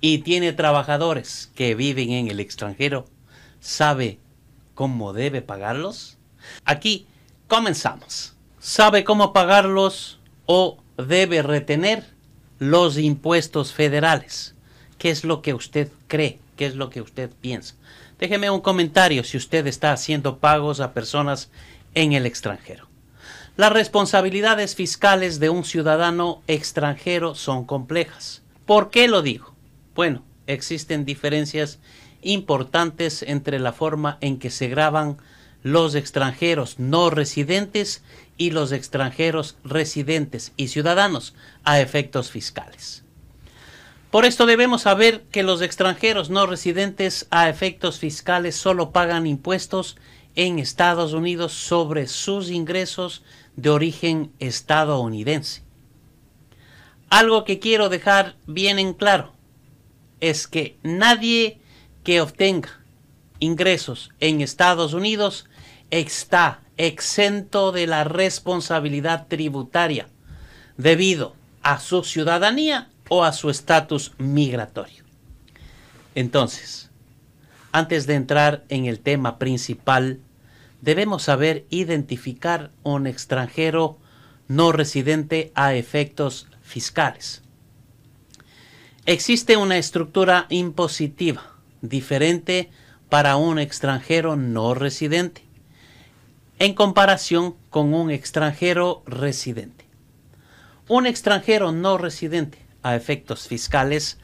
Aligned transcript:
y 0.00 0.18
tiene 0.18 0.52
trabajadores 0.52 1.50
que 1.54 1.74
viven 1.74 2.10
en 2.10 2.28
el 2.28 2.40
extranjero. 2.40 3.06
¿Sabe 3.60 4.18
cómo 4.74 5.12
debe 5.12 5.42
pagarlos? 5.42 6.16
Aquí 6.64 7.06
comenzamos. 7.48 8.34
¿Sabe 8.58 9.04
cómo 9.04 9.32
pagarlos 9.32 10.18
o 10.46 10.78
debe 10.96 11.42
retener 11.42 12.04
los 12.58 12.98
impuestos 12.98 13.72
federales? 13.72 14.54
¿Qué 14.98 15.10
es 15.10 15.24
lo 15.24 15.42
que 15.42 15.54
usted 15.54 15.90
cree? 16.08 16.38
¿Qué 16.56 16.66
es 16.66 16.74
lo 16.74 16.90
que 16.90 17.00
usted 17.00 17.30
piensa? 17.40 17.74
Déjeme 18.18 18.50
un 18.50 18.60
comentario 18.60 19.24
si 19.24 19.38
usted 19.38 19.66
está 19.66 19.92
haciendo 19.92 20.38
pagos 20.38 20.80
a 20.80 20.92
personas 20.92 21.50
en 21.94 22.12
el 22.12 22.26
extranjero. 22.26 22.86
Las 23.56 23.72
responsabilidades 23.72 24.74
fiscales 24.74 25.40
de 25.40 25.50
un 25.50 25.64
ciudadano 25.64 26.42
extranjero 26.46 27.34
son 27.34 27.64
complejas. 27.64 28.42
¿Por 28.66 28.90
qué 28.90 29.08
lo 29.08 29.22
digo? 29.22 29.49
Bueno, 30.00 30.22
existen 30.46 31.04
diferencias 31.04 31.78
importantes 32.22 33.22
entre 33.22 33.58
la 33.58 33.74
forma 33.74 34.16
en 34.22 34.38
que 34.38 34.48
se 34.48 34.66
graban 34.66 35.18
los 35.62 35.94
extranjeros 35.94 36.78
no 36.78 37.10
residentes 37.10 38.02
y 38.38 38.50
los 38.50 38.72
extranjeros 38.72 39.58
residentes 39.62 40.54
y 40.56 40.68
ciudadanos 40.68 41.34
a 41.64 41.82
efectos 41.82 42.30
fiscales. 42.30 43.04
Por 44.10 44.24
esto 44.24 44.46
debemos 44.46 44.80
saber 44.80 45.24
que 45.30 45.42
los 45.42 45.60
extranjeros 45.60 46.30
no 46.30 46.46
residentes 46.46 47.26
a 47.30 47.50
efectos 47.50 47.98
fiscales 47.98 48.56
solo 48.56 48.92
pagan 48.92 49.26
impuestos 49.26 49.98
en 50.34 50.58
Estados 50.58 51.12
Unidos 51.12 51.52
sobre 51.52 52.06
sus 52.06 52.48
ingresos 52.48 53.22
de 53.54 53.68
origen 53.68 54.32
estadounidense. 54.38 55.62
Algo 57.10 57.44
que 57.44 57.58
quiero 57.58 57.90
dejar 57.90 58.36
bien 58.46 58.78
en 58.78 58.94
claro 58.94 59.38
es 60.20 60.46
que 60.46 60.76
nadie 60.82 61.60
que 62.04 62.20
obtenga 62.20 62.80
ingresos 63.38 64.10
en 64.20 64.40
Estados 64.40 64.92
Unidos 64.92 65.46
está 65.90 66.60
exento 66.76 67.72
de 67.72 67.86
la 67.86 68.04
responsabilidad 68.04 69.26
tributaria 69.28 70.08
debido 70.76 71.34
a 71.62 71.78
su 71.78 72.04
ciudadanía 72.04 72.88
o 73.08 73.24
a 73.24 73.32
su 73.32 73.50
estatus 73.50 74.12
migratorio. 74.18 75.04
Entonces, 76.14 76.90
antes 77.72 78.06
de 78.06 78.14
entrar 78.14 78.64
en 78.68 78.86
el 78.86 79.00
tema 79.00 79.38
principal, 79.38 80.20
debemos 80.80 81.24
saber 81.24 81.66
identificar 81.70 82.70
un 82.82 83.06
extranjero 83.06 83.98
no 84.48 84.72
residente 84.72 85.52
a 85.54 85.74
efectos 85.74 86.48
fiscales. 86.62 87.42
Existe 89.10 89.56
una 89.56 89.76
estructura 89.76 90.46
impositiva 90.50 91.42
diferente 91.82 92.70
para 93.08 93.34
un 93.34 93.58
extranjero 93.58 94.36
no 94.36 94.72
residente 94.72 95.42
en 96.60 96.74
comparación 96.74 97.56
con 97.70 97.92
un 97.92 98.12
extranjero 98.12 99.02
residente. 99.06 99.84
Un 100.86 101.08
extranjero 101.08 101.72
no 101.72 101.98
residente 101.98 102.58
a 102.84 102.94
efectos 102.94 103.48
fiscales 103.48 104.18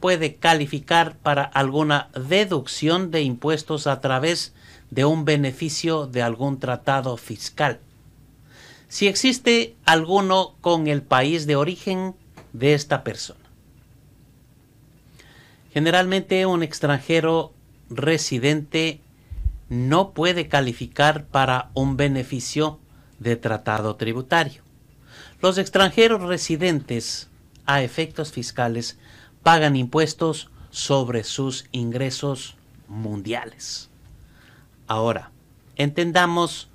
puede 0.00 0.34
calificar 0.34 1.16
para 1.18 1.44
alguna 1.44 2.08
deducción 2.28 3.12
de 3.12 3.22
impuestos 3.22 3.86
a 3.86 4.00
través 4.00 4.54
de 4.90 5.04
un 5.04 5.24
beneficio 5.24 6.08
de 6.08 6.20
algún 6.20 6.58
tratado 6.58 7.16
fiscal. 7.16 7.78
Si 8.88 9.06
existe 9.06 9.76
alguno 9.84 10.56
con 10.60 10.88
el 10.88 11.02
país 11.02 11.46
de 11.46 11.54
origen 11.54 12.16
de 12.52 12.74
esta 12.74 13.04
persona. 13.04 13.41
Generalmente 15.72 16.44
un 16.46 16.62
extranjero 16.62 17.54
residente 17.88 19.00
no 19.68 20.10
puede 20.10 20.48
calificar 20.48 21.26
para 21.26 21.70
un 21.74 21.96
beneficio 21.96 22.78
de 23.18 23.36
tratado 23.36 23.96
tributario. 23.96 24.62
Los 25.40 25.56
extranjeros 25.56 26.22
residentes 26.22 27.30
a 27.64 27.82
efectos 27.82 28.32
fiscales 28.32 28.98
pagan 29.42 29.76
impuestos 29.76 30.50
sobre 30.70 31.24
sus 31.24 31.66
ingresos 31.72 32.56
mundiales. 32.86 33.88
Ahora, 34.86 35.30
entendamos 35.76 36.68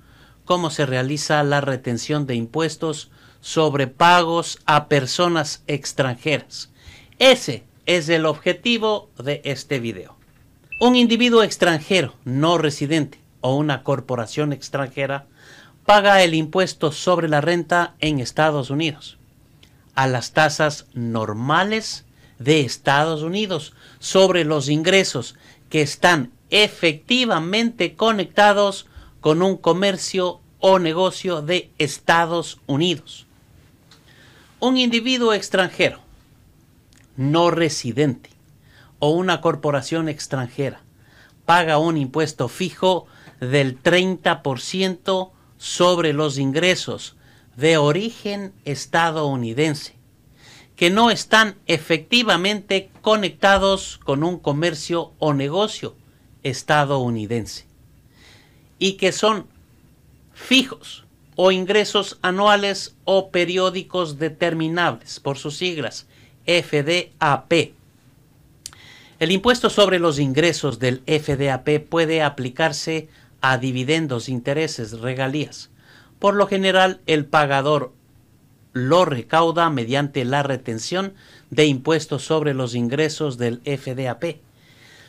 cómo 0.44 0.70
se 0.70 0.86
realiza 0.86 1.42
la 1.44 1.60
retención 1.60 2.26
de 2.26 2.34
impuestos 2.34 3.10
sobre 3.40 3.86
pagos 3.86 4.58
a 4.66 4.88
personas 4.88 5.62
extranjeras. 5.68 6.70
Ese 7.18 7.64
es 7.88 8.10
el 8.10 8.26
objetivo 8.26 9.08
de 9.16 9.40
este 9.44 9.80
video. 9.80 10.14
Un 10.78 10.94
individuo 10.94 11.42
extranjero 11.42 12.14
no 12.26 12.58
residente 12.58 13.18
o 13.40 13.56
una 13.56 13.82
corporación 13.82 14.52
extranjera 14.52 15.26
paga 15.86 16.22
el 16.22 16.34
impuesto 16.34 16.92
sobre 16.92 17.28
la 17.28 17.40
renta 17.40 17.94
en 18.00 18.20
Estados 18.20 18.68
Unidos 18.68 19.16
a 19.94 20.06
las 20.06 20.32
tasas 20.32 20.86
normales 20.92 22.04
de 22.38 22.60
Estados 22.60 23.22
Unidos 23.22 23.72
sobre 24.00 24.44
los 24.44 24.68
ingresos 24.68 25.34
que 25.70 25.80
están 25.80 26.30
efectivamente 26.50 27.96
conectados 27.96 28.86
con 29.22 29.40
un 29.40 29.56
comercio 29.56 30.40
o 30.60 30.78
negocio 30.78 31.40
de 31.40 31.70
Estados 31.78 32.60
Unidos. 32.66 33.26
Un 34.60 34.76
individuo 34.76 35.32
extranjero, 35.32 36.00
no 37.18 37.50
residente, 37.50 38.30
o 39.00 39.10
una 39.10 39.42
corporación 39.42 40.08
extranjera 40.08 40.80
paga 41.44 41.78
un 41.78 41.96
impuesto 41.96 42.48
fijo 42.48 43.06
del 43.40 43.82
30% 43.82 45.30
sobre 45.56 46.12
los 46.12 46.38
ingresos 46.38 47.16
de 47.56 47.76
origen 47.76 48.52
estadounidense 48.64 49.96
que 50.76 50.90
no 50.90 51.10
están 51.10 51.56
efectivamente 51.66 52.90
conectados 53.02 53.98
con 54.04 54.22
un 54.22 54.38
comercio 54.38 55.12
o 55.18 55.34
negocio 55.34 55.96
estadounidense 56.44 57.66
y 58.78 58.92
que 58.92 59.10
son 59.10 59.48
fijos 60.34 61.04
o 61.34 61.50
ingresos 61.50 62.18
anuales 62.22 62.94
o 63.04 63.30
periódicos 63.30 64.18
determinables 64.18 65.18
por 65.18 65.36
sus 65.38 65.56
siglas 65.56 66.06
FDAP. 66.48 67.52
El 69.20 69.32
impuesto 69.32 69.68
sobre 69.68 69.98
los 69.98 70.18
ingresos 70.18 70.78
del 70.78 71.02
FDAP 71.06 71.80
puede 71.88 72.22
aplicarse 72.22 73.08
a 73.42 73.58
dividendos, 73.58 74.28
intereses, 74.28 75.00
regalías. 75.00 75.70
Por 76.18 76.34
lo 76.34 76.46
general, 76.46 77.00
el 77.06 77.26
pagador 77.26 77.92
lo 78.72 79.04
recauda 79.04 79.68
mediante 79.70 80.24
la 80.24 80.42
retención 80.42 81.14
de 81.50 81.66
impuestos 81.66 82.24
sobre 82.24 82.54
los 82.54 82.74
ingresos 82.74 83.36
del 83.38 83.60
FDAP. 83.60 84.38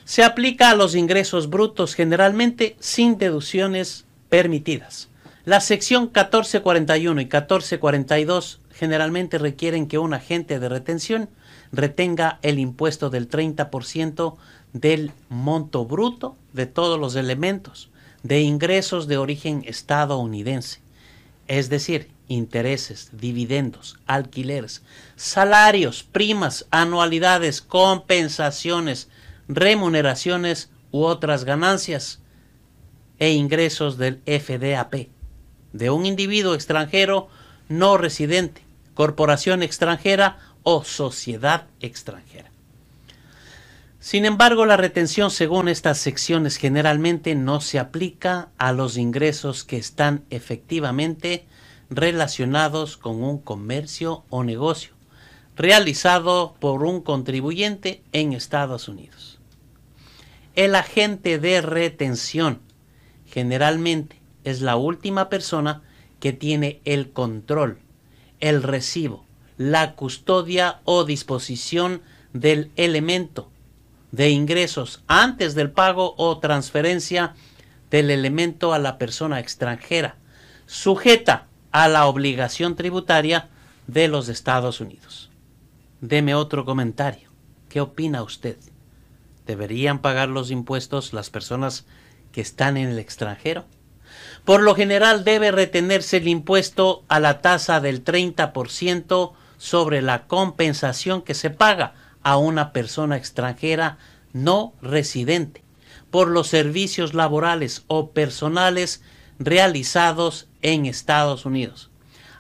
Se 0.06 0.24
aplica 0.24 0.72
a 0.72 0.76
los 0.76 0.96
ingresos 0.96 1.50
brutos 1.50 1.96
generalmente 1.96 2.76
sin 2.80 3.18
deducciones 3.18 4.06
permitidas. 4.28 5.08
La 5.46 5.62
sección 5.62 6.04
1441 6.04 7.22
y 7.22 7.26
1442 7.26 8.60
generalmente 8.72 9.38
requieren 9.38 9.88
que 9.88 9.98
un 9.98 10.14
agente 10.14 10.60
de 10.60 10.70
retención 10.70 11.30
retenga 11.72 12.40
el 12.42 12.60
impuesto 12.60 13.10
del 13.10 13.30
30% 13.30 14.36
del 14.74 15.12
monto 15.30 15.86
bruto 15.86 16.36
de 16.54 16.66
todos 16.66 17.00
los 17.00 17.16
elementos 17.16 17.90
de 18.24 18.42
ingresos 18.42 19.08
de 19.08 19.18
origen 19.18 19.64
estadounidense, 19.66 20.82
es 21.48 21.70
decir, 21.70 22.10
intereses, 22.28 23.10
dividendos, 23.14 23.98
alquileres, 24.06 24.84
salarios, 25.16 26.04
primas, 26.04 26.68
anualidades, 26.70 27.62
compensaciones, 27.62 29.10
remuneraciones 29.48 30.70
u 30.92 31.04
otras 31.04 31.44
ganancias 31.44 32.20
e 33.18 33.32
ingresos 33.32 33.98
del 33.98 34.22
FDAP 34.26 35.10
de 35.74 35.90
un 35.90 36.06
individuo 36.06 36.56
extranjero 36.56 37.30
no 37.68 37.98
residente, 37.98 38.64
corporación 38.94 39.64
extranjera 39.64 40.40
o 40.64 40.84
sociedad 40.84 41.68
extranjera. 41.80 42.52
Sin 44.00 44.26
embargo, 44.26 44.66
la 44.66 44.78
retención 44.78 45.30
según 45.30 45.68
estas 45.68 45.98
secciones 45.98 46.58
generalmente 46.58 47.36
no 47.36 47.60
se 47.60 47.80
aplica 47.80 48.50
a 48.58 48.72
los 48.72 48.98
ingresos 48.98 49.64
que 49.64 49.78
están 49.78 50.24
efectivamente 50.30 51.46
relacionados 51.90 52.96
con 52.96 53.22
un 53.24 53.40
comercio 53.40 54.24
o 54.30 54.44
negocio 54.44 54.94
realizado 55.60 56.56
por 56.62 56.84
un 56.84 57.02
contribuyente 57.02 58.02
en 58.14 58.32
Estados 58.32 58.88
Unidos. 58.88 59.40
El 60.56 60.74
agente 60.74 61.38
de 61.38 61.60
retención 61.60 62.62
generalmente 63.26 64.22
es 64.46 64.62
la 64.62 64.78
última 64.78 65.28
persona 65.28 65.82
que 66.22 66.32
tiene 66.32 66.80
el 66.86 67.12
control, 67.12 67.80
el 68.40 68.64
recibo, 68.64 69.26
la 69.60 69.94
custodia 69.96 70.80
o 70.86 71.04
disposición 71.04 72.02
del 72.32 72.72
elemento 72.78 73.50
de 74.14 74.30
ingresos 74.30 75.04
antes 75.06 75.54
del 75.54 75.70
pago 75.70 76.16
o 76.18 76.40
transferencia 76.40 77.36
del 77.92 78.10
elemento 78.10 78.74
a 78.74 78.80
la 78.80 78.98
persona 78.98 79.42
extranjera, 79.42 80.16
sujeta 80.66 81.48
a 81.72 81.90
la 81.90 82.06
obligación 82.06 82.78
tributaria 82.78 83.50
de 83.86 84.08
los 84.08 84.30
Estados 84.30 84.80
Unidos. 84.80 85.30
Deme 86.00 86.36
otro 86.36 86.64
comentario. 86.64 87.30
¿Qué 87.68 87.82
opina 87.82 88.24
usted? 88.24 88.56
¿Deberían 89.46 90.00
pagar 90.00 90.30
los 90.30 90.52
impuestos 90.52 91.12
las 91.12 91.30
personas 91.30 91.86
que 92.32 92.40
están 92.40 92.78
en 92.78 92.88
el 92.88 92.98
extranjero? 92.98 93.66
Por 94.46 94.62
lo 94.62 94.74
general 94.74 95.26
debe 95.26 95.52
retenerse 95.52 96.16
el 96.18 96.30
impuesto 96.30 97.04
a 97.10 97.20
la 97.20 97.42
tasa 97.42 97.82
del 97.82 98.06
30% 98.06 99.34
sobre 99.60 100.02
la 100.02 100.26
compensación 100.26 101.22
que 101.22 101.36
se 101.36 101.52
paga 101.52 101.94
a 102.24 102.38
una 102.38 102.74
persona 102.74 103.18
extranjera 103.18 104.00
no 104.34 104.74
residente 104.82 105.64
por 106.10 106.30
los 106.30 106.48
servicios 106.48 107.14
laborales 107.14 107.84
o 107.86 108.10
personales 108.10 109.04
realizados 109.38 110.48
en 110.64 110.88
Estados 110.88 111.46
Unidos, 111.46 111.92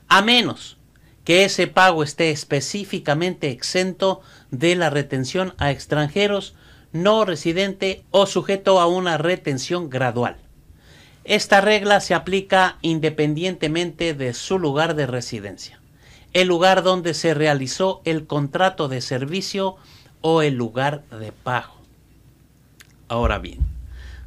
a 0.08 0.24
menos 0.24 0.78
que 1.24 1.46
ese 1.46 1.68
pago 1.68 2.02
esté 2.02 2.32
específicamente 2.32 3.52
exento 3.52 4.22
de 4.50 4.76
la 4.76 4.90
retención 4.90 5.54
a 5.60 5.70
extranjeros 5.70 6.56
no 6.92 7.26
residente 7.26 8.04
o 8.10 8.26
sujeto 8.26 8.80
a 8.80 8.88
una 8.88 9.18
retención 9.18 9.90
gradual. 9.90 10.38
Esta 11.24 11.62
regla 11.62 12.00
se 12.00 12.16
aplica 12.16 12.78
independientemente 12.82 14.16
de 14.16 14.34
su 14.34 14.58
lugar 14.58 14.96
de 14.96 15.06
residencia, 15.06 15.80
el 16.34 16.48
lugar 16.48 16.84
donde 16.84 17.14
se 17.14 17.34
realizó 17.34 18.02
el 18.06 18.28
contrato 18.28 18.88
de 18.88 19.02
servicio 19.02 19.76
o 20.22 20.42
el 20.42 20.56
lugar 20.56 21.04
de 21.10 21.32
pago. 21.32 21.74
Ahora 23.08 23.40
bien, 23.40 23.60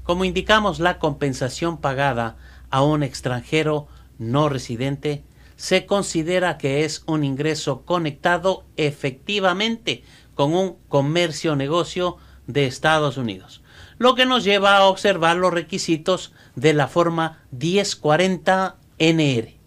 como 0.02 0.24
indicamos 0.24 0.80
la 0.80 0.98
compensación 0.98 1.78
pagada 1.78 2.36
a 2.70 2.82
un 2.82 3.02
extranjero 3.02 3.86
no 4.18 4.48
residente 4.48 5.22
se 5.56 5.86
considera 5.86 6.58
que 6.58 6.84
es 6.84 7.04
un 7.06 7.22
ingreso 7.22 7.82
conectado 7.82 8.64
efectivamente 8.76 10.02
con 10.34 10.54
un 10.54 10.76
comercio 10.88 11.52
o 11.52 11.56
negocio 11.56 12.16
de 12.48 12.66
Estados 12.66 13.16
Unidos, 13.16 13.62
lo 13.98 14.16
que 14.16 14.26
nos 14.26 14.42
lleva 14.42 14.76
a 14.76 14.86
observar 14.86 15.36
los 15.36 15.52
requisitos 15.52 16.32
de 16.56 16.74
la 16.74 16.88
forma 16.88 17.44
1040 17.52 18.76
NR. 18.98 19.61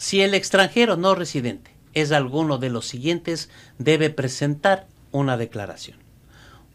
Si 0.00 0.22
el 0.22 0.32
extranjero 0.32 0.96
no 0.96 1.14
residente 1.14 1.72
es 1.92 2.10
alguno 2.10 2.56
de 2.56 2.70
los 2.70 2.86
siguientes, 2.86 3.50
debe 3.76 4.08
presentar 4.08 4.86
una 5.12 5.36
declaración. 5.36 5.98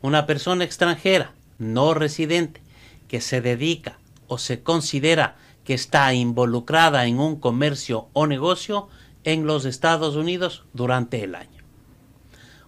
Una 0.04 0.27
persona 0.27 0.63
extranjera 0.63 1.33
no 1.57 1.95
residente 1.95 2.62
que 3.07 3.22
se 3.22 3.42
dedica 3.42 3.98
o 4.27 4.38
se 4.38 4.62
considera 4.62 5.38
que 5.63 5.74
está 5.74 6.13
involucrada 6.13 7.07
en 7.07 7.19
un 7.19 7.39
comercio 7.39 8.10
o 8.13 8.27
negocio 8.27 8.89
en 9.24 9.48
los 9.48 9.66
Estados 9.66 10.16
Unidos 10.16 10.63
durante 10.74 11.24
el 11.24 11.33
año. 11.33 11.63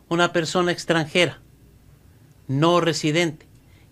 Una 0.09 0.33
persona 0.33 0.71
extranjera, 0.71 1.39
no 2.47 2.81
residente, 2.81 3.45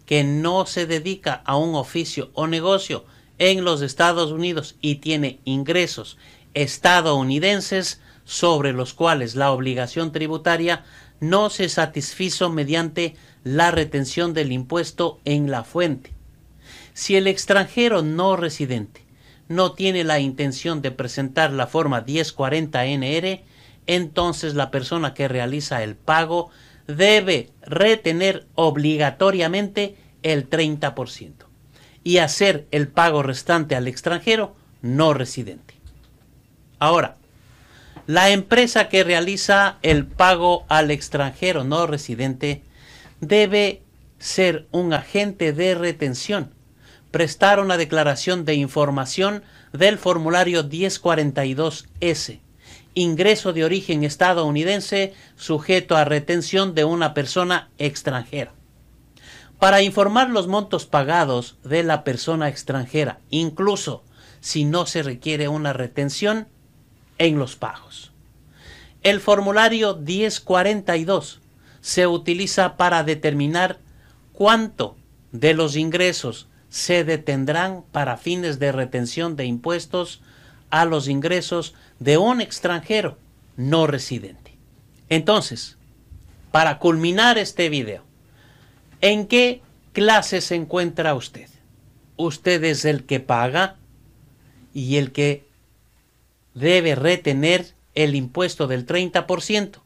que 0.08 0.24
no 0.24 0.66
se 0.66 0.88
dedica 0.88 1.44
a 1.46 1.58
un 1.58 1.76
oficio 1.76 2.32
o 2.34 2.48
negocio 2.48 3.06
en 3.38 3.64
los 3.64 3.84
Estados 3.84 4.32
Unidos 4.32 4.78
y 4.82 4.96
tiene 4.96 5.42
ingresos 5.46 6.18
estadounidenses 6.56 8.02
sobre 8.24 8.74
los 8.74 8.94
cuales 8.94 9.36
la 9.36 9.52
obligación 9.52 10.12
tributaria 10.12 10.84
no 11.19 11.52
se 11.52 11.69
satisfizo 11.69 12.50
mediante 12.50 13.16
la 13.44 13.69
retención 13.69 14.34
del 14.34 14.52
impuesto 14.52 15.19
en 15.25 15.52
la 15.52 15.63
fuente 15.63 16.16
si 16.96 17.18
el 17.18 17.28
extranjero 17.28 18.02
no 18.02 18.38
residente 18.38 19.02
no 19.50 19.74
tiene 19.74 20.04
la 20.04 20.19
intención 20.19 20.81
de 20.81 20.90
presentar 20.92 21.52
la 21.52 21.68
forma 21.68 22.04
1040NR, 22.04 23.42
entonces 23.86 24.56
la 24.56 24.72
persona 24.72 25.13
que 25.13 25.28
realiza 25.28 25.84
el 25.84 25.96
pago 25.96 26.50
debe 26.88 27.51
retener 27.62 28.48
obligatoriamente 28.56 29.98
el 30.24 30.50
30% 30.50 31.34
y 32.04 32.18
hacer 32.19 32.66
el 32.72 32.88
pago 32.88 33.22
restante 33.22 33.75
al 33.75 33.88
extranjero 33.88 34.56
no 34.81 35.13
residente. 35.13 35.75
Ahora, 36.80 37.18
la 38.07 38.30
empresa 38.30 38.89
que 38.89 39.04
realiza 39.04 39.77
el 39.81 40.06
pago 40.06 40.66
al 40.69 40.92
extranjero 40.92 41.63
no 41.63 41.88
residente 41.88 42.62
debe 43.19 43.81
ser 44.19 44.68
un 44.72 44.94
agente 44.94 45.54
de 45.54 45.75
retención 45.75 46.56
prestar 47.16 47.62
una 47.62 47.77
declaración 47.77 48.44
de 48.44 48.56
información 48.56 49.42
del 49.72 49.98
formulario 49.98 50.69
1042S, 50.69 52.42
ingreso 52.94 53.54
de 53.54 53.63
origen 53.63 54.04
estadounidense 54.04 55.13
sujeto 55.38 55.95
a 55.95 56.04
retención 56.04 56.75
de 56.75 56.83
una 56.83 57.13
persona 57.13 57.69
extranjera. 57.77 58.51
Para 59.60 59.81
informar 59.81 60.30
los 60.30 60.48
montos 60.48 60.88
pagados 60.88 61.56
de 61.63 61.83
la 61.83 62.04
persona 62.04 62.50
extranjera, 62.50 63.22
incluso 63.30 64.04
si 64.42 64.66
no 64.66 64.86
se 64.86 65.01
requiere 65.01 65.48
una 65.48 65.72
retención 65.72 66.50
en 67.18 67.40
los 67.40 67.56
pagos. 67.56 68.12
El 69.04 69.20
formulario 69.22 69.98
1042 69.98 71.40
se 71.82 72.08
utiliza 72.08 72.78
para 72.78 73.04
determinar 73.04 73.80
cuánto 74.34 74.96
de 75.32 75.54
los 75.54 75.76
ingresos 75.76 76.48
se 76.70 77.04
detendrán 77.04 77.84
para 77.92 78.18
fines 78.18 78.60
de 78.60 78.72
retención 78.72 79.36
de 79.36 79.46
impuestos 79.46 80.22
a 80.70 80.86
los 80.86 81.08
ingresos 81.08 81.74
de 82.00 82.18
un 82.18 82.42
extranjero 82.42 83.18
no 83.56 83.88
residente. 83.88 84.58
Entonces, 85.10 85.78
para 86.51 86.80
culminar 86.80 87.38
este 87.38 87.70
video, 87.70 88.04
¿en 89.01 89.28
qué 89.28 89.62
clase 89.94 90.42
se 90.42 90.56
encuentra 90.56 91.13
usted? 91.13 91.50
Usted 92.18 92.63
es 92.63 92.86
el 92.86 93.06
que 93.06 93.20
paga 93.20 93.75
y 94.74 94.98
el 94.98 95.12
que 95.12 95.46
debe 96.56 96.96
retener 96.96 97.76
el 97.94 98.16
impuesto 98.16 98.66
del 98.66 98.88
30% 98.88 99.82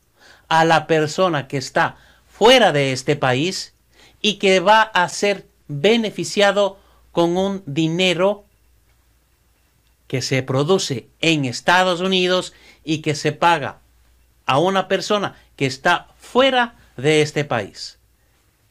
a 0.48 0.66
la 0.66 0.88
persona 0.88 1.48
que 1.48 1.58
está 1.58 1.98
fuera 2.32 2.72
de 2.72 2.94
este 2.94 3.18
país 3.18 3.74
y 4.22 4.36
que 4.36 4.62
va 4.62 4.82
a 4.82 5.10
ser 5.10 5.46
beneficiado 5.68 6.80
con 7.12 7.36
un 7.38 7.64
dinero 7.66 8.46
que 10.08 10.22
se 10.22 10.42
produce 10.42 11.08
en 11.22 11.46
Estados 11.46 12.02
Unidos 12.02 12.54
y 12.84 13.00
que 13.00 13.14
se 13.14 13.32
paga 13.32 13.80
a 14.46 14.58
una 14.58 14.88
persona 14.88 15.36
que 15.56 15.68
está 15.68 16.08
fuera 16.18 16.76
de 16.98 17.22
este 17.22 17.46
país. 17.46 18.00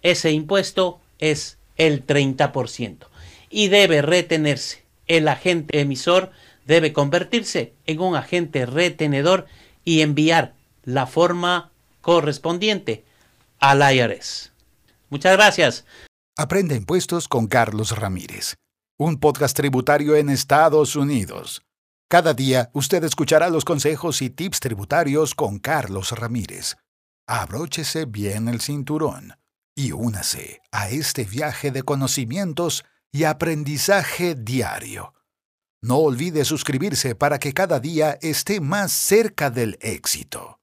Ese 0.03 0.33
impuesto 0.33 1.01
es 1.19 1.59
el 1.77 2.05
30% 2.07 3.07
y 3.51 3.69
debe 3.69 4.03
retenerse. 4.03 4.85
El 5.07 5.29
agente 5.29 5.81
emisor 5.81 6.33
debe 6.69 6.93
convertirse 6.93 7.75
en 7.87 7.99
un 8.01 8.15
agente 8.15 8.67
retenedor 8.67 9.47
y 9.85 10.03
enviar 10.03 10.55
la 10.85 11.07
forma 11.07 11.73
correspondiente 12.03 13.05
al 13.59 13.83
IRS. 13.93 14.53
Muchas 15.09 15.33
gracias. 15.33 15.87
Aprende 16.37 16.77
impuestos 16.77 17.27
con 17.27 17.49
Carlos 17.49 17.99
Ramírez, 17.99 18.55
un 18.99 19.19
podcast 19.19 19.57
tributario 19.57 20.15
en 20.15 20.29
Estados 20.29 20.95
Unidos. 20.95 21.63
Cada 22.07 22.35
día 22.35 22.71
usted 22.75 23.03
escuchará 23.03 23.49
los 23.49 23.65
consejos 23.65 24.21
y 24.21 24.29
tips 24.29 24.61
tributarios 24.61 25.35
con 25.35 25.59
Carlos 25.59 26.13
Ramírez. 26.13 26.77
Abróchese 27.27 28.05
bien 28.05 28.47
el 28.47 28.61
cinturón 28.61 29.35
y 29.75 29.93
únase 29.93 30.61
a 30.71 30.91
este 30.91 31.25
viaje 31.25 31.71
de 31.71 31.83
conocimientos 31.83 32.85
y 33.11 33.25
aprendizaje 33.25 34.35
diario. 34.35 35.15
No 35.81 35.99
olvide 35.99 36.45
suscribirse 36.45 37.15
para 37.15 37.39
que 37.39 37.53
cada 37.53 37.79
día 37.79 38.19
esté 38.21 38.61
más 38.61 38.91
cerca 38.91 39.49
del 39.49 39.79
éxito. 39.81 40.58